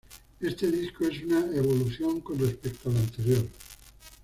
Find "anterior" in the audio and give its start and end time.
2.97-3.47